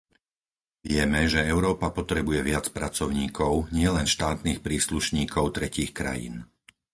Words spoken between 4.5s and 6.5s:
príslušníkov tretích krajín.